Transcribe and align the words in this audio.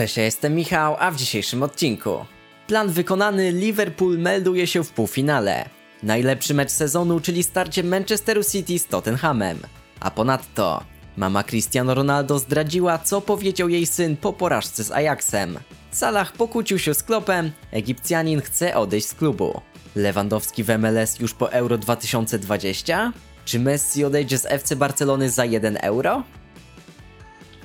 Cześć, 0.00 0.16
ja 0.16 0.24
jestem 0.24 0.54
Michał, 0.54 0.96
a 0.98 1.10
w 1.10 1.16
dzisiejszym 1.16 1.62
odcinku. 1.62 2.24
Plan 2.66 2.88
wykonany, 2.88 3.52
Liverpool 3.52 4.18
melduje 4.18 4.66
się 4.66 4.84
w 4.84 4.90
półfinale. 4.90 5.68
Najlepszy 6.02 6.54
mecz 6.54 6.70
sezonu, 6.70 7.20
czyli 7.20 7.42
starcie 7.42 7.82
Manchesteru 7.82 8.44
City 8.44 8.78
z 8.78 8.86
Tottenhamem. 8.86 9.58
A 10.00 10.10
ponadto, 10.10 10.84
mama 11.16 11.44
Cristiano 11.44 11.94
Ronaldo 11.94 12.38
zdradziła, 12.38 12.98
co 12.98 13.20
powiedział 13.20 13.68
jej 13.68 13.86
syn 13.86 14.16
po 14.16 14.32
porażce 14.32 14.84
z 14.84 14.90
Ajaxem. 14.90 15.58
Salah 15.90 16.32
pokłócił 16.32 16.78
się 16.78 16.94
z 16.94 17.02
Klopem, 17.02 17.52
Egipcjanin 17.70 18.40
chce 18.40 18.76
odejść 18.76 19.06
z 19.06 19.14
klubu. 19.14 19.60
Lewandowski 19.96 20.64
w 20.64 20.78
MLS 20.78 21.18
już 21.18 21.34
po 21.34 21.52
Euro 21.52 21.78
2020? 21.78 23.12
Czy 23.44 23.58
Messi 23.58 24.04
odejdzie 24.04 24.38
z 24.38 24.46
FC 24.46 24.76
Barcelony 24.76 25.30
za 25.30 25.44
1 25.44 25.78
euro? 25.80 26.22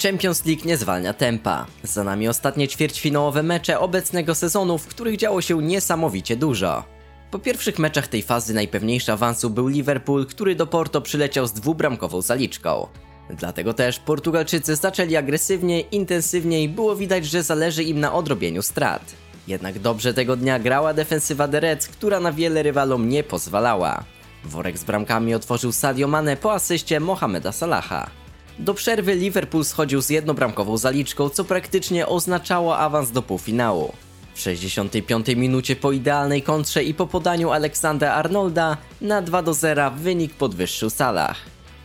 Champions 0.03 0.45
League 0.45 0.65
nie 0.65 0.77
zwalnia 0.77 1.13
tempa. 1.13 1.65
Za 1.83 2.03
nami 2.03 2.27
ostatnie 2.27 2.67
ćwierćfinałowe 2.67 3.43
mecze 3.43 3.79
obecnego 3.79 4.35
sezonu, 4.35 4.77
w 4.77 4.87
których 4.87 5.17
działo 5.17 5.41
się 5.41 5.63
niesamowicie 5.63 6.35
dużo. 6.35 6.83
Po 7.31 7.39
pierwszych 7.39 7.79
meczach 7.79 8.07
tej 8.07 8.21
fazy 8.21 8.53
najpewniejszy 8.53 9.11
awansu 9.11 9.49
był 9.49 9.67
Liverpool, 9.67 10.25
który 10.25 10.55
do 10.55 10.67
Porto 10.67 11.01
przyleciał 11.01 11.47
z 11.47 11.53
dwubramkową 11.53 12.21
zaliczką. 12.21 12.87
Dlatego 13.29 13.73
też 13.73 13.99
Portugalczycy 13.99 14.75
zaczęli 14.75 15.15
agresywniej, 15.15 15.87
intensywniej, 15.91 16.69
było 16.69 16.95
widać, 16.95 17.25
że 17.25 17.43
zależy 17.43 17.83
im 17.83 17.99
na 17.99 18.13
odrobieniu 18.13 18.61
strat. 18.61 19.15
Jednak 19.47 19.79
dobrze 19.79 20.13
tego 20.13 20.35
dnia 20.35 20.59
grała 20.59 20.93
defensywa 20.93 21.47
The 21.47 21.59
Reds, 21.59 21.87
która 21.87 22.19
na 22.19 22.31
wiele 22.31 22.63
rywalom 22.63 23.09
nie 23.09 23.23
pozwalała. 23.23 24.03
Worek 24.45 24.77
z 24.77 24.83
bramkami 24.83 25.33
otworzył 25.33 25.71
Sadio 25.71 26.07
Mane 26.07 26.37
po 26.37 26.53
asyście 26.53 26.99
Mohameda 26.99 27.51
Salaha. 27.51 28.24
Do 28.59 28.73
przerwy 28.73 29.15
Liverpool 29.15 29.65
schodził 29.65 30.01
z 30.01 30.09
jednobramkową 30.09 30.77
zaliczką, 30.77 31.29
co 31.29 31.43
praktycznie 31.43 32.07
oznaczało 32.07 32.77
awans 32.77 33.11
do 33.11 33.21
półfinału. 33.21 33.93
W 34.33 34.39
65 34.39 35.27
minucie 35.35 35.75
po 35.75 35.91
idealnej 35.91 36.41
kontrze 36.41 36.83
i 36.83 36.93
po 36.93 37.07
podaniu 37.07 37.51
Aleksandra 37.51 38.13
Arnolda 38.13 38.77
na 39.01 39.21
2 39.21 39.41
do 39.41 39.53
0 39.53 39.91
wynik 39.91 40.33
podwyższył 40.33 40.89
Salah. 40.89 41.37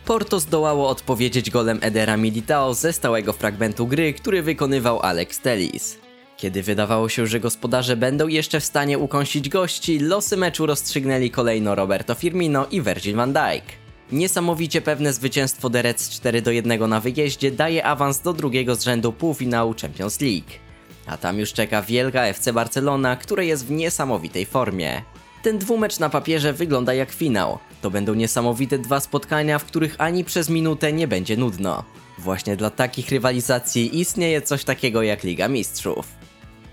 Porto 0.05 0.39
zdołało 0.39 0.89
odpowiedzieć 0.89 1.49
golem 1.49 1.79
Edera 1.81 2.17
Militao 2.17 2.73
ze 2.73 2.93
stałego 2.93 3.33
fragmentu 3.33 3.87
gry, 3.87 4.13
który 4.13 4.43
wykonywał 4.43 4.99
Alex 5.01 5.39
Tellis. 5.39 5.97
Kiedy 6.37 6.63
wydawało 6.63 7.09
się, 7.09 7.27
że 7.27 7.39
gospodarze 7.39 7.97
będą 7.97 8.27
jeszcze 8.27 8.59
w 8.59 8.65
stanie 8.65 8.99
ukąsić 8.99 9.49
gości, 9.49 9.99
losy 9.99 10.37
meczu 10.37 10.65
rozstrzygnęli 10.65 11.31
kolejno 11.31 11.75
Roberto 11.75 12.15
Firmino 12.15 12.67
i 12.71 12.81
Virgil 12.81 13.15
van 13.15 13.33
Dijk. 13.33 13.80
Niesamowicie 14.11 14.81
pewne 14.81 15.13
zwycięstwo 15.13 15.69
The 15.69 15.81
Reds 15.81 16.09
4 16.09 16.41
do 16.41 16.51
1 16.51 16.89
na 16.89 16.99
wyjeździe 16.99 17.51
daje 17.51 17.85
awans 17.85 18.19
do 18.19 18.33
drugiego 18.33 18.75
z 18.75 18.83
rzędu 18.83 19.13
półfinału 19.13 19.75
Champions 19.81 20.21
League. 20.21 20.51
A 21.07 21.17
tam 21.17 21.39
już 21.39 21.53
czeka 21.53 21.81
wielka 21.81 22.21
FC 22.21 22.53
Barcelona, 22.53 23.15
która 23.15 23.43
jest 23.43 23.65
w 23.65 23.71
niesamowitej 23.71 24.45
formie. 24.45 25.01
Ten 25.43 25.57
dwumecz 25.57 25.99
na 25.99 26.09
papierze 26.09 26.53
wygląda 26.53 26.93
jak 26.93 27.11
finał. 27.11 27.59
To 27.81 27.91
będą 27.91 28.13
niesamowite 28.13 28.79
dwa 28.79 28.99
spotkania, 28.99 29.59
w 29.59 29.65
których 29.65 29.95
ani 29.97 30.23
przez 30.23 30.49
minutę 30.49 30.93
nie 30.93 31.07
będzie 31.07 31.37
nudno. 31.37 31.83
Właśnie 32.17 32.55
dla 32.55 32.69
takich 32.69 33.09
rywalizacji 33.09 33.99
istnieje 33.99 34.41
coś 34.41 34.63
takiego 34.63 35.03
jak 35.03 35.23
Liga 35.23 35.47
Mistrzów. 35.47 36.07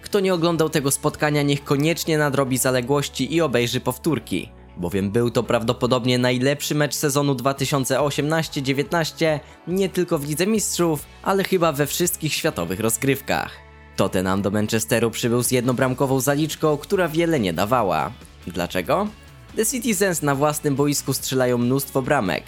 Kto 0.03 0.21
nie 0.21 0.35
oglądał 0.35 0.71
tego 0.71 0.91
spotkania, 0.91 1.43
niech 1.43 1.65
koniecznie 1.65 2.19
nadrobi 2.19 2.59
zaległości 2.59 3.35
i 3.35 3.41
obejrzy 3.41 3.81
powtórki, 3.81 4.49
bowiem 4.79 5.11
był 5.11 5.31
to 5.31 5.43
prawdopodobnie 5.43 6.19
najlepszy 6.19 6.75
mecz 6.75 6.95
sezonu 6.95 7.35
2018-19 7.35 9.39
nie 9.67 9.89
tylko 9.89 10.19
w 10.19 10.29
Lidze 10.29 10.47
Mistrzów, 10.47 11.07
ale 11.23 11.45
chyba 11.45 11.73
we 11.73 11.87
wszystkich 11.87 12.35
światowych 12.35 12.81
rozgrywkach. 12.81 13.53
Tottenham 13.97 14.43
do 14.43 14.51
Manchesteru 14.51 15.11
przybył 15.11 15.43
z 15.43 15.51
jednobramkową 15.51 16.21
zaliczką, 16.21 16.77
która 16.77 17.09
wiele 17.09 17.41
nie 17.41 17.53
dawała. 17.53 18.13
Dlaczego? 18.47 19.09
The 19.57 19.67
Citizens 19.67 20.23
na 20.23 20.35
własnym 20.35 20.77
boisku 20.77 21.13
strzelają 21.13 21.59
mnóstwo 21.59 22.03
bramek. 22.03 22.45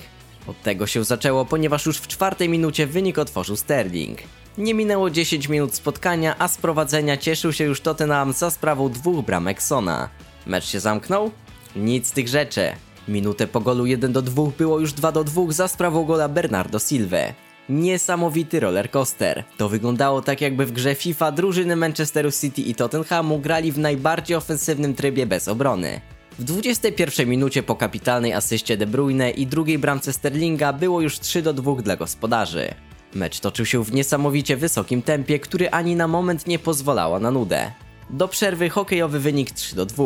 Od 0.46 0.62
tego 0.62 0.86
się 0.86 1.04
zaczęło, 1.04 1.44
ponieważ 1.44 1.86
już 1.86 1.98
w 1.98 2.06
czwartej 2.06 2.48
minucie 2.48 2.86
wynik 2.86 3.18
otworzył 3.18 3.56
Sterling. 3.56 4.18
Nie 4.58 4.74
minęło 4.74 5.10
10 5.10 5.48
minut 5.48 5.74
spotkania, 5.74 6.34
a 6.38 6.48
z 6.48 6.58
prowadzenia 6.58 7.16
cieszył 7.16 7.52
się 7.52 7.64
już 7.64 7.80
Tottenham 7.80 8.32
za 8.32 8.50
sprawą 8.50 8.88
dwóch 8.88 9.24
bramek 9.24 9.62
Sona. 9.62 10.08
Mecz 10.46 10.64
się 10.64 10.80
zamknął? 10.80 11.30
Nic 11.76 12.06
z 12.06 12.12
tych 12.12 12.28
rzeczy. 12.28 12.72
Minutę 13.08 13.46
po 13.46 13.60
golu 13.60 13.86
1 13.86 14.12
do 14.12 14.22
2 14.22 14.42
było 14.58 14.80
już 14.80 14.92
2 14.92 15.12
do 15.12 15.24
2 15.24 15.52
za 15.52 15.68
sprawą 15.68 16.04
gola 16.04 16.28
Bernardo 16.28 16.78
Silva. 16.78 17.32
Niesamowity 17.68 18.60
roller 18.60 18.90
coaster. 18.90 19.44
To 19.56 19.68
wyglądało 19.68 20.22
tak 20.22 20.40
jakby 20.40 20.66
w 20.66 20.72
grze 20.72 20.94
FIFA 20.94 21.32
drużyny 21.32 21.76
Manchesteru 21.76 22.30
City 22.32 22.62
i 22.62 22.74
Tottenhamu 22.74 23.38
grali 23.38 23.72
w 23.72 23.78
najbardziej 23.78 24.36
ofensywnym 24.36 24.94
trybie 24.94 25.26
bez 25.26 25.48
obrony. 25.48 26.00
W 26.38 26.44
21 26.44 27.28
minucie 27.28 27.62
po 27.62 27.76
kapitalnej 27.76 28.32
asyście 28.32 28.76
De 28.76 28.86
Bruyne 28.86 29.30
i 29.30 29.46
drugiej 29.46 29.78
bramce 29.78 30.12
Sterlinga 30.12 30.72
było 30.72 31.00
już 31.00 31.18
3 31.18 31.42
do 31.42 31.52
2 31.52 31.74
dla 31.74 31.96
gospodarzy. 31.96 32.74
Mecz 33.14 33.40
toczył 33.40 33.66
się 33.66 33.84
w 33.84 33.92
niesamowicie 33.92 34.56
wysokim 34.56 35.02
tempie, 35.02 35.38
który 35.38 35.70
ani 35.70 35.96
na 35.96 36.08
moment 36.08 36.46
nie 36.46 36.58
pozwalała 36.58 37.20
na 37.20 37.30
nudę. 37.30 37.70
Do 38.10 38.28
przerwy 38.28 38.68
hokejowy 38.68 39.20
wynik 39.20 39.50
3 39.50 39.76
do 39.76 39.86
2. 39.86 40.04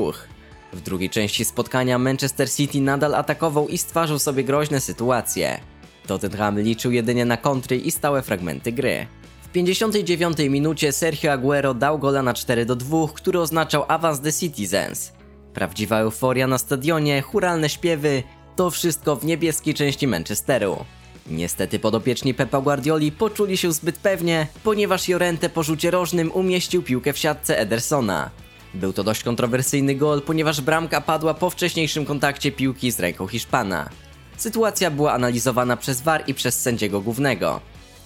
W 0.75 0.81
drugiej 0.81 1.11
części 1.11 1.45
spotkania 1.45 1.99
Manchester 1.99 2.51
City 2.51 2.81
nadal 2.81 3.15
atakował 3.15 3.69
i 3.69 3.79
stwarzał 3.79 4.19
sobie 4.19 4.45
groźne 4.45 4.81
sytuacje. 4.81 5.61
Tottenham 6.07 6.61
liczył 6.61 6.93
jedynie 6.93 7.25
na 7.25 7.37
kontry 7.37 7.77
i 7.77 7.91
stałe 7.91 8.23
fragmenty 8.23 8.73
gry. 8.73 9.07
W 9.43 9.49
59 9.49 10.39
minucie 10.39 10.93
Sergio 10.93 11.33
Aguero 11.33 11.75
dał 11.75 11.99
gola 11.99 12.23
na 12.23 12.35
4 12.35 12.67
do 12.67 12.77
2, 12.77 13.09
który 13.15 13.41
oznaczał 13.41 13.85
awans 13.89 14.21
The 14.21 14.33
Citizens. 14.33 15.13
Prawdziwa 15.55 15.99
euforia 15.99 16.47
na 16.47 16.59
stadionie, 16.59 17.23
churalne 17.23 17.69
śpiewy, 17.69 18.23
to 18.57 18.71
wszystko 18.71 19.17
w 19.17 19.25
niebieskiej 19.25 19.75
części 19.75 20.07
Manchesteru. 20.07 20.85
Niestety 21.31 21.79
podopieczni 21.79 22.35
Pepa 22.35 22.61
Guardioli 22.61 23.13
poczuli 23.13 23.57
się 23.57 23.73
zbyt 23.73 23.97
pewnie, 23.97 24.47
ponieważ 24.65 25.09
Jorente 25.09 25.49
po 25.49 25.63
rzucie 25.63 25.91
rożnym 25.91 26.33
umieścił 26.33 26.83
piłkę 26.83 27.13
w 27.13 27.19
siatce 27.19 27.59
Edersona. 27.59 28.31
Był 28.75 28.93
to 28.93 29.05
dość 29.05 29.23
kontrowersyjny 29.23 29.95
gol, 29.95 30.23
ponieważ 30.23 30.61
bramka 30.61 31.01
padła 31.01 31.35
po 31.35 31.51
wcześniejszym 31.51 32.05
kontakcie 32.05 32.53
piłki 32.53 32.91
z 32.91 33.01
ręką 33.01 33.27
Hiszpana. 33.27 33.89
Sytuacja 34.37 34.91
była 34.91 35.13
analizowana 35.13 35.77
przez 35.77 36.03
VAR 36.03 36.25
i 36.27 36.35
przez 36.35 36.61
sędziego 36.61 37.01
głównego. 37.01 37.61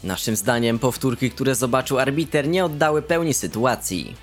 Naszym 0.04 0.36
zdaniem 0.36 0.78
powtórki, 0.78 1.30
które 1.30 1.54
zobaczył 1.54 1.98
arbiter 1.98 2.48
nie 2.48 2.64
oddały 2.64 3.02
pełni 3.02 3.34
sytuacji. 3.34 4.14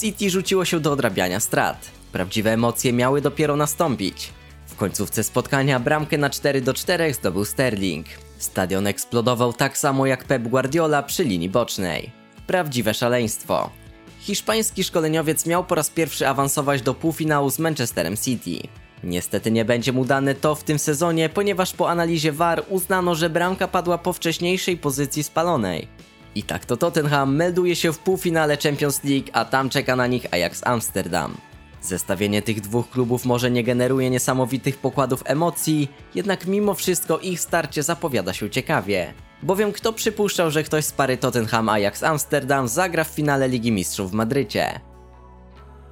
City 0.00 0.30
rzuciło 0.30 0.64
się 0.64 0.80
do 0.80 0.92
odrabiania 0.92 1.40
strat. 1.40 1.90
Prawdziwe 2.12 2.52
emocje 2.52 2.92
miały 2.92 3.20
dopiero 3.20 3.56
nastąpić. 3.56 4.30
W 4.66 4.76
końcówce 4.76 5.24
spotkania 5.24 5.80
bramkę 5.80 6.18
na 6.18 6.30
4 6.30 6.60
do 6.60 6.74
4 6.74 7.14
zdobył 7.14 7.44
Sterling. 7.44 8.06
Stadion 8.38 8.86
eksplodował 8.86 9.52
tak 9.52 9.78
samo 9.78 10.06
jak 10.06 10.24
Pep 10.24 10.42
Guardiola 10.42 11.02
przy 11.02 11.24
linii 11.24 11.48
bocznej. 11.48 12.10
Prawdziwe 12.46 12.94
szaleństwo. 12.94 13.81
Hiszpański 14.22 14.84
szkoleniowiec 14.84 15.46
miał 15.46 15.64
po 15.64 15.74
raz 15.74 15.90
pierwszy 15.90 16.28
awansować 16.28 16.82
do 16.82 16.94
półfinału 16.94 17.50
z 17.50 17.58
Manchesterem 17.58 18.16
City. 18.16 18.68
Niestety 19.04 19.50
nie 19.50 19.64
będzie 19.64 19.92
mu 19.92 20.04
dane 20.04 20.34
to 20.34 20.54
w 20.54 20.64
tym 20.64 20.78
sezonie, 20.78 21.28
ponieważ 21.28 21.72
po 21.72 21.90
analizie 21.90 22.32
VAR 22.32 22.64
uznano, 22.68 23.14
że 23.14 23.30
bramka 23.30 23.68
padła 23.68 23.98
po 23.98 24.12
wcześniejszej 24.12 24.76
pozycji 24.76 25.22
spalonej. 25.22 25.88
I 26.34 26.42
tak 26.42 26.64
to 26.64 26.76
Tottenham 26.76 27.36
melduje 27.36 27.76
się 27.76 27.92
w 27.92 27.98
półfinale 27.98 28.56
Champions 28.56 29.04
League, 29.04 29.28
a 29.32 29.44
tam 29.44 29.70
czeka 29.70 29.96
na 29.96 30.06
nich 30.06 30.26
Ajax 30.30 30.66
Amsterdam. 30.66 31.36
Zestawienie 31.80 32.42
tych 32.42 32.60
dwóch 32.60 32.90
klubów 32.90 33.24
może 33.24 33.50
nie 33.50 33.64
generuje 33.64 34.10
niesamowitych 34.10 34.78
pokładów 34.78 35.22
emocji, 35.24 35.88
jednak 36.14 36.46
mimo 36.46 36.74
wszystko 36.74 37.18
ich 37.18 37.40
starcie 37.40 37.82
zapowiada 37.82 38.32
się 38.32 38.50
ciekawie. 38.50 39.14
Bowiem 39.42 39.72
kto 39.72 39.92
przypuszczał, 39.92 40.50
że 40.50 40.62
ktoś 40.62 40.84
z 40.84 40.92
pary 40.92 41.16
Tottenham 41.16 41.68
Ajax 41.68 42.02
Amsterdam 42.02 42.68
zagra 42.68 43.04
w 43.04 43.08
finale 43.08 43.48
Ligi 43.48 43.72
Mistrzów 43.72 44.10
w 44.10 44.14
Madrycie? 44.14 44.80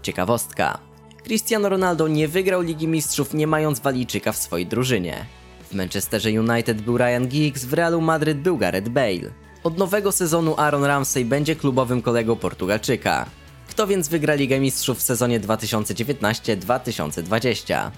Ciekawostka. 0.03 0.79
Cristiano 1.25 1.69
Ronaldo 1.69 2.09
nie 2.09 2.29
wygrał 2.29 2.61
Ligi 2.61 2.89
Mistrzów 2.89 3.35
nie 3.35 3.47
mając 3.47 3.81
Walijczyka 3.81 4.33
w 4.33 4.37
swojej 4.37 4.67
drużynie. 4.67 5.27
W 5.71 5.75
Manchesterze 5.75 6.31
United 6.31 6.81
był 6.81 6.99
Ryan 6.99 7.29
Giggs, 7.29 7.65
w 7.65 7.73
Realu 7.73 8.01
Madryt 8.01 8.39
był 8.39 8.59
Gareth 8.59 8.89
Bale. 8.89 9.31
Od 9.65 9.79
nowego 9.79 10.13
sezonu 10.13 10.55
Aaron 10.57 10.85
Ramsey 10.85 11.25
będzie 11.25 11.57
klubowym 11.57 12.03
kolegą 12.03 12.37
Portugalczyka. 12.37 13.27
Kto 13.69 13.87
więc 13.87 14.09
wygra 14.09 14.35
Ligę 14.35 14.61
Mistrzów 14.61 14.99
w 14.99 15.03
sezonie 15.03 15.41
2019-2020? 15.41 17.91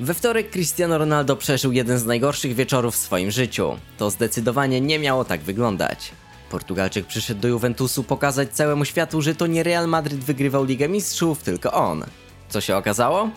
We 0.00 0.14
wtorek 0.14 0.50
Cristiano 0.50 0.98
Ronaldo 0.98 1.36
przeżył 1.36 1.72
jeden 1.72 1.98
z 1.98 2.04
najgorszych 2.04 2.54
wieczorów 2.54 2.94
w 2.94 2.98
swoim 2.98 3.30
życiu. 3.30 3.76
To 3.98 4.10
zdecydowanie 4.10 4.80
nie 4.80 4.98
miało 4.98 5.24
tak 5.24 5.40
wyglądać. 5.40 6.12
Portugalczyk 6.50 7.06
przyszedł 7.06 7.40
do 7.40 7.48
Juventusu 7.48 8.04
pokazać 8.04 8.50
całemu 8.52 8.84
światu, 8.84 9.22
że 9.22 9.34
to 9.34 9.46
nie 9.46 9.62
Real 9.62 9.88
Madryt 9.88 10.24
wygrywał 10.24 10.64
Ligę 10.64 10.88
Mistrzów, 10.88 11.42
tylko 11.42 11.72
on. 11.72 12.04
Co 12.48 12.60
się 12.60 12.76
okazało? 12.76 13.30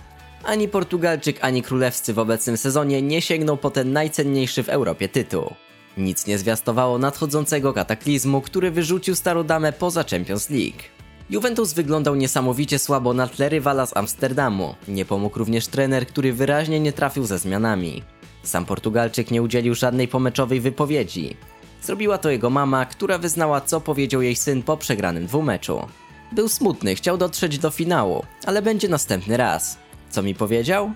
Ani 0.43 0.67
Portugalczyk, 0.67 1.37
ani 1.41 1.63
królewscy 1.63 2.13
w 2.13 2.19
obecnym 2.19 2.57
sezonie 2.57 3.01
nie 3.01 3.21
sięgną 3.21 3.57
po 3.57 3.71
ten 3.71 3.93
najcenniejszy 3.93 4.63
w 4.63 4.69
Europie 4.69 5.09
tytuł. 5.09 5.53
Nic 5.97 6.27
nie 6.27 6.37
zwiastowało 6.37 6.97
nadchodzącego 6.97 7.73
kataklizmu, 7.73 8.41
który 8.41 8.71
wyrzucił 8.71 9.15
starą 9.15 9.43
damę 9.43 9.73
poza 9.73 10.03
Champions 10.03 10.49
League. 10.49 10.96
Juventus 11.29 11.73
wyglądał 11.73 12.15
niesamowicie 12.15 12.79
słabo 12.79 13.13
na 13.13 13.27
tle 13.27 13.49
rywala 13.49 13.85
z 13.85 13.97
Amsterdamu. 13.97 14.75
Nie 14.87 15.05
pomógł 15.05 15.39
również 15.39 15.67
trener, 15.67 16.07
który 16.07 16.33
wyraźnie 16.33 16.79
nie 16.79 16.93
trafił 16.93 17.25
ze 17.25 17.39
zmianami. 17.39 18.03
Sam 18.43 18.65
Portugalczyk 18.65 19.31
nie 19.31 19.41
udzielił 19.41 19.75
żadnej 19.75 20.07
pomeczowej 20.07 20.61
wypowiedzi. 20.61 21.37
Zrobiła 21.81 22.17
to 22.17 22.29
jego 22.29 22.49
mama, 22.49 22.85
która 22.85 23.17
wyznała 23.17 23.61
co 23.61 23.81
powiedział 23.81 24.21
jej 24.21 24.35
syn 24.35 24.63
po 24.63 24.77
przegranym 24.77 25.25
dwumeczu. 25.25 25.87
Był 26.31 26.49
smutny, 26.49 26.95
chciał 26.95 27.17
dotrzeć 27.17 27.59
do 27.59 27.69
finału, 27.69 28.23
ale 28.45 28.61
będzie 28.61 28.89
następny 28.89 29.37
raz. 29.37 29.77
Co 30.09 30.23
mi 30.23 30.35
powiedział? 30.35 30.91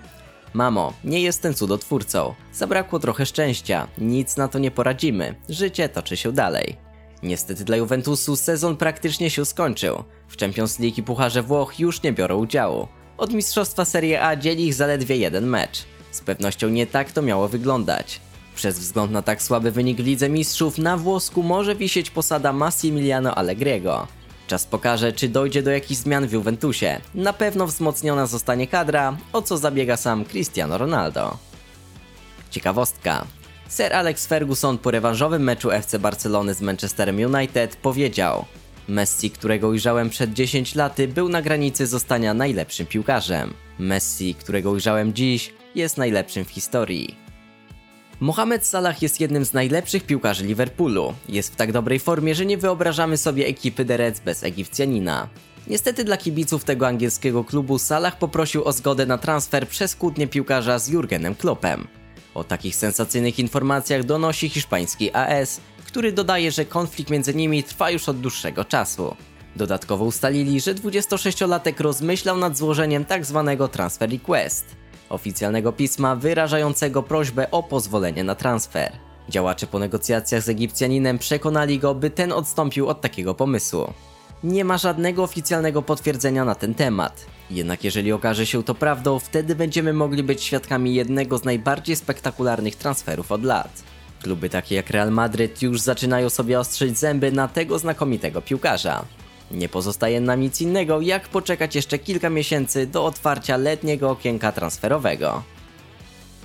Mamo, 0.54 0.92
nie 1.04 1.20
jestem 1.20 1.54
cudotwórcą. 1.54 2.34
Zabrakło 2.52 2.98
trochę 2.98 3.26
szczęścia, 3.26 3.88
nic 3.98 4.36
na 4.36 4.48
to 4.48 4.58
nie 4.58 4.70
poradzimy. 4.70 5.34
Życie 5.48 5.88
toczy 5.88 6.16
się 6.16 6.32
dalej. 6.32 6.76
Niestety 7.22 7.64
dla 7.64 7.76
Juventusu 7.76 8.36
sezon 8.36 8.76
praktycznie 8.76 9.30
się 9.30 9.44
skończył. 9.44 10.04
W 10.28 10.36
Champions 10.36 10.78
League 10.78 10.94
i 10.98 11.02
Pucharze 11.02 11.42
Włoch 11.42 11.80
już 11.80 12.02
nie 12.02 12.12
biorą 12.12 12.36
udziału. 12.36 12.88
Od 13.18 13.32
mistrzostwa 13.32 13.84
Serie 13.84 14.22
A 14.24 14.36
dzieli 14.36 14.66
ich 14.66 14.74
zaledwie 14.74 15.16
jeden 15.16 15.46
mecz. 15.46 15.84
Z 16.10 16.20
pewnością 16.20 16.68
nie 16.68 16.86
tak 16.86 17.12
to 17.12 17.22
miało 17.22 17.48
wyglądać. 17.48 18.20
Przez 18.54 18.78
wzgląd 18.78 19.12
na 19.12 19.22
tak 19.22 19.42
słaby 19.42 19.70
wynik 19.70 20.00
w 20.00 20.06
Lidze 20.06 20.28
Mistrzów 20.28 20.78
na 20.78 20.96
włosku 20.96 21.42
może 21.42 21.74
wisieć 21.76 22.10
posada 22.10 22.52
Massimiliano 22.52 23.34
Allegriego. 23.34 24.06
Czas 24.46 24.66
pokaże, 24.66 25.12
czy 25.12 25.28
dojdzie 25.28 25.62
do 25.62 25.70
jakichś 25.70 26.00
zmian 26.00 26.26
w 26.26 26.32
Juventusie. 26.32 27.00
Na 27.14 27.32
pewno 27.32 27.66
wzmocniona 27.66 28.26
zostanie 28.26 28.66
kadra, 28.66 29.16
o 29.32 29.42
co 29.42 29.58
zabiega 29.58 29.96
sam 29.96 30.24
Cristiano 30.24 30.78
Ronaldo. 30.78 31.36
Ciekawostka. 32.50 33.26
Sir 33.76 33.92
Alex 33.92 34.26
Ferguson 34.26 34.78
po 34.78 34.90
rewanżowym 34.90 35.42
meczu 35.42 35.70
FC 35.70 35.98
Barcelony 35.98 36.54
z 36.54 36.60
Manchesterem 36.60 37.16
United 37.16 37.76
powiedział 37.76 38.44
Messi, 38.88 39.30
którego 39.30 39.68
ujrzałem 39.68 40.10
przed 40.10 40.32
10 40.32 40.74
laty, 40.74 41.08
był 41.08 41.28
na 41.28 41.42
granicy 41.42 41.86
zostania 41.86 42.34
najlepszym 42.34 42.86
piłkarzem. 42.86 43.54
Messi, 43.78 44.34
którego 44.34 44.70
ujrzałem 44.70 45.14
dziś, 45.14 45.52
jest 45.74 45.96
najlepszym 45.96 46.44
w 46.44 46.50
historii. 46.50 47.16
Mohamed 48.20 48.66
Salah 48.66 49.02
jest 49.02 49.20
jednym 49.20 49.44
z 49.44 49.52
najlepszych 49.52 50.06
piłkarzy 50.06 50.44
Liverpoolu. 50.44 51.14
Jest 51.28 51.52
w 51.52 51.56
tak 51.56 51.72
dobrej 51.72 51.98
formie, 51.98 52.34
że 52.34 52.46
nie 52.46 52.58
wyobrażamy 52.58 53.16
sobie 53.16 53.46
ekipy 53.46 53.84
The 53.84 53.96
Reds 53.96 54.20
bez 54.20 54.44
Egipcjanina. 54.44 55.28
Niestety 55.66 56.04
dla 56.04 56.16
kibiców 56.16 56.64
tego 56.64 56.86
angielskiego 56.86 57.44
klubu 57.44 57.78
Salah 57.78 58.18
poprosił 58.18 58.64
o 58.64 58.72
zgodę 58.72 59.06
na 59.06 59.18
transfer 59.18 59.68
przez 59.68 59.96
kłótnię 59.96 60.28
piłkarza 60.28 60.78
z 60.78 60.88
Jurgenem 60.88 61.34
Kloppem. 61.34 62.01
O 62.34 62.44
takich 62.44 62.76
sensacyjnych 62.76 63.38
informacjach 63.38 64.04
donosi 64.04 64.48
hiszpański 64.48 65.14
AS, 65.14 65.60
który 65.86 66.12
dodaje, 66.12 66.52
że 66.52 66.64
konflikt 66.64 67.10
między 67.10 67.34
nimi 67.34 67.62
trwa 67.62 67.90
już 67.90 68.08
od 68.08 68.20
dłuższego 68.20 68.64
czasu. 68.64 69.16
Dodatkowo 69.56 70.04
ustalili, 70.04 70.60
że 70.60 70.74
26-latek 70.74 71.80
rozmyślał 71.80 72.36
nad 72.36 72.56
złożeniem 72.56 73.04
tzw. 73.06 73.56
Tak 73.58 73.72
transfer 73.72 74.10
request, 74.10 74.64
oficjalnego 75.08 75.72
pisma 75.72 76.16
wyrażającego 76.16 77.02
prośbę 77.02 77.50
o 77.50 77.62
pozwolenie 77.62 78.24
na 78.24 78.34
transfer. 78.34 78.92
Działacze 79.28 79.66
po 79.66 79.78
negocjacjach 79.78 80.42
z 80.42 80.48
Egipcjaninem 80.48 81.18
przekonali 81.18 81.78
go, 81.78 81.94
by 81.94 82.10
ten 82.10 82.32
odstąpił 82.32 82.88
od 82.88 83.00
takiego 83.00 83.34
pomysłu. 83.34 83.92
Nie 84.44 84.64
ma 84.64 84.78
żadnego 84.78 85.22
oficjalnego 85.22 85.82
potwierdzenia 85.82 86.44
na 86.44 86.54
ten 86.54 86.74
temat. 86.74 87.26
Jednak 87.50 87.84
jeżeli 87.84 88.12
okaże 88.12 88.46
się 88.46 88.62
to 88.62 88.74
prawdą, 88.74 89.18
wtedy 89.18 89.54
będziemy 89.54 89.92
mogli 89.92 90.22
być 90.22 90.42
świadkami 90.42 90.94
jednego 90.94 91.38
z 91.38 91.44
najbardziej 91.44 91.96
spektakularnych 91.96 92.76
transferów 92.76 93.32
od 93.32 93.44
lat. 93.44 93.82
Kluby 94.22 94.48
takie 94.48 94.74
jak 94.74 94.90
Real 94.90 95.10
Madryt 95.10 95.62
już 95.62 95.80
zaczynają 95.80 96.30
sobie 96.30 96.60
ostrzyć 96.60 96.98
zęby 96.98 97.32
na 97.32 97.48
tego 97.48 97.78
znakomitego 97.78 98.42
piłkarza. 98.42 99.04
Nie 99.50 99.68
pozostaje 99.68 100.20
nam 100.20 100.40
nic 100.40 100.60
innego, 100.60 101.00
jak 101.00 101.28
poczekać 101.28 101.74
jeszcze 101.74 101.98
kilka 101.98 102.30
miesięcy 102.30 102.86
do 102.86 103.04
otwarcia 103.04 103.56
letniego 103.56 104.10
okienka 104.10 104.52
transferowego. 104.52 105.42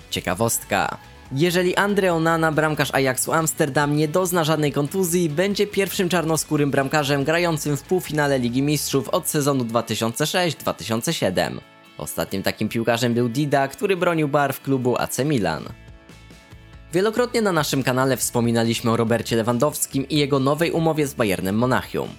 Ciekawostka. 0.10 0.98
Jeżeli 1.32 1.76
Andre 1.76 2.14
Onana, 2.14 2.52
bramkarz 2.52 2.94
Ajaxu 2.94 3.34
Amsterdam, 3.34 3.96
nie 3.96 4.08
dozna 4.08 4.44
żadnej 4.44 4.72
kontuzji, 4.72 5.30
będzie 5.30 5.68
pierwszym 5.68 6.10
czarnoskórym 6.10 6.72
bramkarzem 6.72 7.24
grającym 7.24 7.78
w 7.78 7.84
półfinale 7.84 8.40
Ligi 8.40 8.62
Mistrzów 8.62 9.10
od 9.10 9.30
sezonu 9.30 9.64
2006-2007. 9.64 11.60
Ostatnim 11.98 12.44
takim 12.44 12.70
piłkarzem 12.70 13.14
był 13.14 13.30
Dida, 13.30 13.68
który 13.68 13.98
bronił 13.98 14.28
barw 14.28 14.62
klubu 14.62 14.98
AC 14.98 15.20
Milan. 15.20 15.64
Wielokrotnie 16.94 17.42
na 17.42 17.52
naszym 17.52 17.84
kanale 17.84 18.18
wspominaliśmy 18.18 18.92
o 18.92 18.98
Robercie 18.98 19.36
Lewandowskim 19.36 20.10
i 20.10 20.18
jego 20.18 20.40
nowej 20.40 20.72
umowie 20.72 21.08
z 21.08 21.14
Bayernem 21.14 21.56
Monachium. 21.56 22.10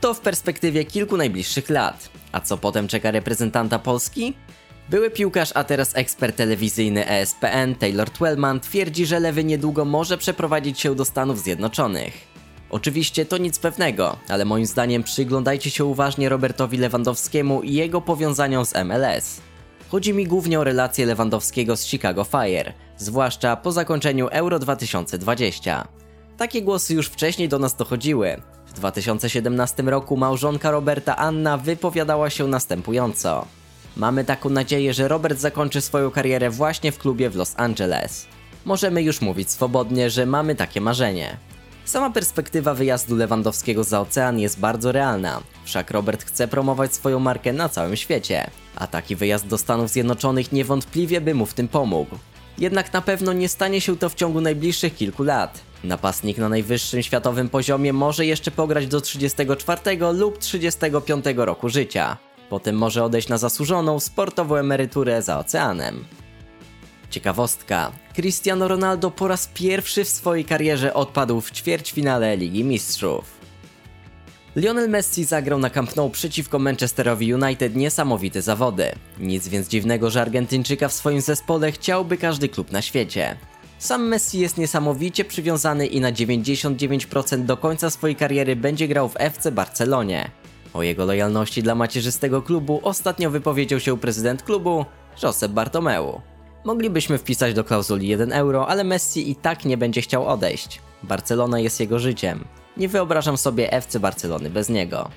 To 0.00 0.14
w 0.14 0.20
perspektywie 0.20 0.84
kilku 0.84 1.16
najbliższych 1.16 1.70
lat. 1.70 2.10
A 2.32 2.40
co 2.40 2.56
potem 2.56 2.88
czeka 2.88 3.10
reprezentanta 3.10 3.78
Polski? 3.78 4.34
Były 4.90 5.10
piłkarz, 5.10 5.50
a 5.54 5.64
teraz 5.64 5.96
ekspert 5.96 6.36
telewizyjny 6.36 7.08
ESPN 7.08 7.74
Taylor 7.78 8.10
Twellman 8.10 8.60
twierdzi, 8.60 9.06
że 9.06 9.20
Lewy 9.20 9.44
niedługo 9.44 9.84
może 9.84 10.18
przeprowadzić 10.18 10.80
się 10.80 10.94
do 10.94 11.04
Stanów 11.04 11.42
Zjednoczonych. 11.42 12.12
Oczywiście 12.70 13.26
to 13.26 13.38
nic 13.38 13.58
pewnego, 13.58 14.16
ale 14.28 14.44
moim 14.44 14.66
zdaniem 14.66 15.02
przyglądajcie 15.02 15.70
się 15.70 15.84
uważnie 15.84 16.28
Robertowi 16.28 16.78
Lewandowskiemu 16.78 17.62
i 17.62 17.72
jego 17.72 18.00
powiązaniom 18.00 18.64
z 18.64 18.74
MLS. 18.84 19.40
Chodzi 19.88 20.14
mi 20.14 20.26
głównie 20.26 20.60
o 20.60 20.64
relacje 20.64 21.06
Lewandowskiego 21.06 21.76
z 21.76 21.84
Chicago 21.84 22.24
Fire, 22.24 22.72
zwłaszcza 22.96 23.56
po 23.56 23.72
zakończeniu 23.72 24.28
Euro 24.28 24.58
2020. 24.58 25.88
Takie 26.36 26.62
głosy 26.62 26.94
już 26.94 27.06
wcześniej 27.06 27.48
do 27.48 27.58
nas 27.58 27.76
dochodziły. 27.76 28.42
W 28.66 28.72
2017 28.72 29.82
roku 29.82 30.16
małżonka 30.16 30.70
Roberta 30.70 31.16
Anna 31.16 31.58
wypowiadała 31.58 32.30
się 32.30 32.46
następująco. 32.46 33.59
Mamy 34.00 34.24
taką 34.24 34.50
nadzieję, 34.50 34.94
że 34.94 35.08
Robert 35.08 35.38
zakończy 35.38 35.80
swoją 35.80 36.10
karierę 36.10 36.50
właśnie 36.50 36.92
w 36.92 36.98
klubie 36.98 37.30
w 37.30 37.36
Los 37.36 37.54
Angeles. 37.56 38.26
Możemy 38.64 39.02
już 39.02 39.20
mówić 39.20 39.50
swobodnie, 39.50 40.10
że 40.10 40.26
mamy 40.26 40.54
takie 40.54 40.80
marzenie. 40.80 41.36
Sama 41.84 42.10
perspektywa 42.10 42.74
wyjazdu 42.74 43.16
Lewandowskiego 43.16 43.84
za 43.84 44.00
ocean 44.00 44.38
jest 44.38 44.60
bardzo 44.60 44.92
realna, 44.92 45.40
wszak 45.64 45.90
Robert 45.90 46.24
chce 46.24 46.48
promować 46.48 46.94
swoją 46.94 47.20
markę 47.20 47.52
na 47.52 47.68
całym 47.68 47.96
świecie, 47.96 48.50
a 48.76 48.86
taki 48.86 49.16
wyjazd 49.16 49.46
do 49.46 49.58
Stanów 49.58 49.90
Zjednoczonych 49.90 50.52
niewątpliwie 50.52 51.20
by 51.20 51.34
mu 51.34 51.46
w 51.46 51.54
tym 51.54 51.68
pomógł. 51.68 52.16
Jednak 52.58 52.92
na 52.92 53.00
pewno 53.00 53.32
nie 53.32 53.48
stanie 53.48 53.80
się 53.80 53.96
to 53.96 54.08
w 54.08 54.14
ciągu 54.14 54.40
najbliższych 54.40 54.96
kilku 54.96 55.22
lat. 55.22 55.60
Napastnik 55.84 56.38
na 56.38 56.48
najwyższym 56.48 57.02
światowym 57.02 57.48
poziomie 57.48 57.92
może 57.92 58.26
jeszcze 58.26 58.50
pograć 58.50 58.86
do 58.86 59.00
34 59.00 59.80
lub 60.12 60.38
35 60.38 61.24
roku 61.36 61.68
życia. 61.68 62.29
Potem 62.50 62.76
może 62.76 63.04
odejść 63.04 63.28
na 63.28 63.38
zasłużoną 63.38 64.00
sportową 64.00 64.56
emeryturę 64.56 65.22
za 65.22 65.38
oceanem. 65.38 66.04
Ciekawostka. 67.10 67.92
Cristiano 68.14 68.68
Ronaldo 68.68 69.10
po 69.10 69.28
raz 69.28 69.50
pierwszy 69.54 70.04
w 70.04 70.08
swojej 70.08 70.44
karierze 70.44 70.94
odpadł 70.94 71.40
w 71.40 71.50
ćwierćfinale 71.50 72.36
Ligi 72.36 72.64
Mistrzów. 72.64 73.40
Lionel 74.56 74.90
Messi 74.90 75.24
zagrał 75.24 75.58
na 75.58 75.70
Camp 75.70 75.96
Nou 75.96 76.10
przeciwko 76.10 76.58
Manchesterowi 76.58 77.34
United 77.34 77.76
niesamowite 77.76 78.42
zawody. 78.42 78.92
Nic 79.18 79.48
więc 79.48 79.68
dziwnego, 79.68 80.10
że 80.10 80.22
Argentyńczyka 80.22 80.88
w 80.88 80.92
swoim 80.92 81.20
zespole 81.20 81.72
chciałby 81.72 82.16
każdy 82.16 82.48
klub 82.48 82.72
na 82.72 82.82
świecie. 82.82 83.36
Sam 83.78 84.08
Messi 84.08 84.38
jest 84.38 84.58
niesamowicie 84.58 85.24
przywiązany 85.24 85.86
i 85.86 86.00
na 86.00 86.12
99% 86.12 87.44
do 87.44 87.56
końca 87.56 87.90
swojej 87.90 88.16
kariery 88.16 88.56
będzie 88.56 88.88
grał 88.88 89.08
w 89.08 89.16
FC 89.16 89.52
Barcelonie. 89.52 90.39
O 90.74 90.82
jego 90.82 91.04
lojalności 91.04 91.62
dla 91.62 91.74
macierzystego 91.74 92.42
klubu 92.42 92.80
ostatnio 92.82 93.30
wypowiedział 93.30 93.80
się 93.80 93.98
prezydent 93.98 94.42
klubu, 94.42 94.84
Josep 95.22 95.52
Bartomeu. 95.52 96.20
Moglibyśmy 96.64 97.18
wpisać 97.18 97.54
do 97.54 97.64
klauzuli 97.64 98.08
1 98.08 98.32
euro, 98.32 98.68
ale 98.68 98.84
Messi 98.84 99.30
i 99.30 99.36
tak 99.36 99.64
nie 99.64 99.76
będzie 99.76 100.02
chciał 100.02 100.26
odejść. 100.26 100.80
Barcelona 101.02 101.60
jest 101.60 101.80
jego 101.80 101.98
życiem. 101.98 102.44
Nie 102.76 102.88
wyobrażam 102.88 103.36
sobie 103.36 103.72
FC 103.72 104.00
Barcelony 104.00 104.50
bez 104.50 104.68
niego. 104.68 105.10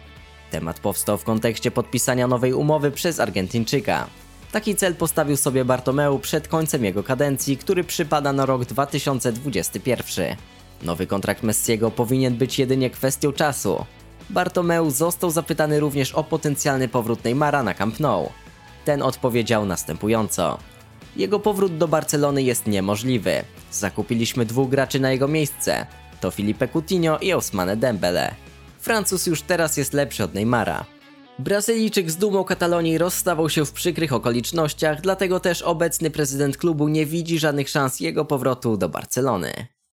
Temat 0.51 0.79
powstał 0.79 1.17
w 1.17 1.23
kontekście 1.23 1.71
podpisania 1.71 2.27
nowej 2.27 2.53
umowy 2.53 2.91
przez 2.91 3.19
Argentyńczyka. 3.19 4.07
Taki 4.51 4.75
cel 4.75 4.95
postawił 4.95 5.37
sobie 5.37 5.65
Bartomeu 5.65 6.19
przed 6.19 6.47
końcem 6.47 6.85
jego 6.85 7.03
kadencji, 7.03 7.57
który 7.57 7.83
przypada 7.83 8.33
na 8.33 8.45
rok 8.45 8.65
2021. 8.65 10.35
Nowy 10.83 11.07
kontrakt 11.07 11.43
Messiego 11.43 11.91
powinien 11.91 12.35
być 12.35 12.59
jedynie 12.59 12.89
kwestią 12.89 13.31
czasu. 13.31 13.85
Bartomeu 14.29 14.91
został 14.91 15.31
zapytany 15.31 15.79
również 15.79 16.11
o 16.11 16.23
potencjalny 16.23 16.87
powrót 16.87 17.23
Neymara 17.23 17.63
na 17.63 17.73
Camp 17.73 17.99
Nou. 17.99 18.29
Ten 18.85 19.01
odpowiedział 19.01 19.65
następująco. 19.65 20.57
Jego 21.15 21.39
powrót 21.39 21.77
do 21.77 21.87
Barcelony 21.87 22.43
jest 22.43 22.67
niemożliwy. 22.67 23.43
Zakupiliśmy 23.71 24.45
dwóch 24.45 24.69
graczy 24.69 24.99
na 24.99 25.11
jego 25.11 25.27
miejsce. 25.27 25.85
To 26.21 26.31
Filipe 26.31 26.67
Coutinho 26.67 27.19
i 27.19 27.33
Ousmane 27.33 27.77
Dembele. 27.77 28.35
Francuz 28.79 29.27
już 29.27 29.41
teraz 29.41 29.77
jest 29.77 29.93
lepszy 29.93 30.23
od 30.23 30.33
Neymara. 30.33 30.85
Brazylijczyk 31.39 32.11
z 32.11 32.17
dumą 32.17 32.43
Katalonii 32.43 32.97
rozstawał 32.97 33.49
się 33.49 33.65
w 33.65 33.71
przykrych 33.71 34.13
okolicznościach, 34.13 35.01
dlatego 35.01 35.39
też 35.39 35.61
obecny 35.61 36.11
prezydent 36.11 36.57
klubu 36.57 36.87
nie 36.87 37.05
widzi 37.05 37.39
żadnych 37.39 37.69
szans 37.69 37.99
jego 37.99 38.25
powrotu 38.25 38.77
do 38.77 38.89
Barcelony. 38.89 39.67